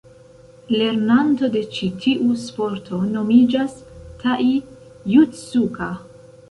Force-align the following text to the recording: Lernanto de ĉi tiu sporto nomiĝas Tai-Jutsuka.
Lernanto 0.77 1.49
de 1.55 1.61
ĉi 1.75 1.89
tiu 2.05 2.39
sporto 2.45 3.03
nomiĝas 3.13 3.77
Tai-Jutsuka. 4.25 5.97